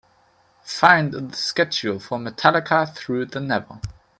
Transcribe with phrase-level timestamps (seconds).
[0.65, 3.79] Find the schedule for Metallica Through the Never.